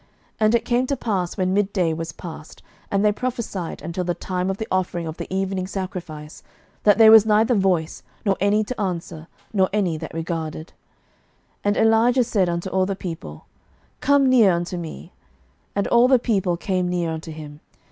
11:018:029 0.01 0.09
And 0.39 0.55
it 0.55 0.65
came 0.65 0.87
to 0.87 0.97
pass, 0.97 1.37
when 1.37 1.53
midday 1.53 1.93
was 1.93 2.11
past, 2.11 2.63
and 2.89 3.05
they 3.05 3.11
prophesied 3.11 3.83
until 3.83 4.03
the 4.03 4.15
time 4.15 4.49
of 4.49 4.57
the 4.57 4.67
offering 4.71 5.05
of 5.05 5.17
the 5.17 5.31
evening 5.31 5.67
sacrifice, 5.67 6.41
that 6.81 6.97
there 6.97 7.11
was 7.11 7.23
neither 7.27 7.53
voice, 7.53 8.01
nor 8.25 8.35
any 8.39 8.63
to 8.63 8.81
answer, 8.81 9.27
nor 9.53 9.69
any 9.71 9.97
that 9.97 10.11
regarded. 10.11 10.69
11:018:030 10.69 10.73
And 11.65 11.77
Elijah 11.77 12.23
said 12.23 12.49
unto 12.49 12.69
all 12.71 12.87
the 12.87 12.95
people, 12.95 13.45
Come 13.99 14.27
near 14.27 14.51
unto 14.53 14.75
me. 14.75 15.11
And 15.75 15.85
all 15.89 16.07
the 16.07 16.17
people 16.17 16.57
came 16.57 16.87
near 16.89 17.11
unto 17.11 17.31
him. 17.31 17.59